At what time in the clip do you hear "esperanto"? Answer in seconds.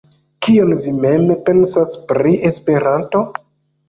2.51-3.23